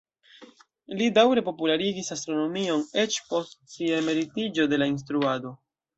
[1.01, 5.55] Li daŭre popularigis astronomion eĉ post sia emeritiĝo de la instruado.